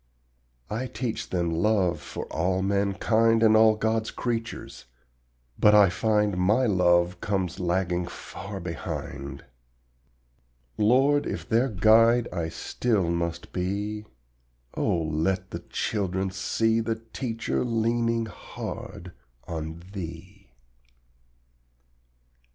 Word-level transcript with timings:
I 0.67 0.87
teach 0.87 1.29
them 1.29 1.51
LOVE 1.51 2.01
for 2.01 2.25
all 2.33 2.63
mankind 2.63 3.43
And 3.43 3.55
all 3.55 3.75
God's 3.75 4.09
creatures, 4.09 4.85
but 5.59 5.75
I 5.75 5.89
find 5.89 6.37
My 6.39 6.65
love 6.65 7.21
comes 7.21 7.59
lagging 7.59 8.07
far 8.07 8.59
behind. 8.59 9.45
Lord, 10.75 11.27
if 11.27 11.47
their 11.47 11.69
guide 11.69 12.27
I 12.33 12.49
still 12.49 13.11
must 13.11 13.53
be, 13.53 14.05
Oh 14.73 15.03
let 15.03 15.51
the 15.51 15.57
little 15.57 15.69
children 15.69 16.31
see 16.31 16.79
The 16.79 16.95
teacher 16.95 17.63
leaning 17.63 18.25
hard 18.25 19.11
on 19.47 19.83
Thee. 19.93 20.49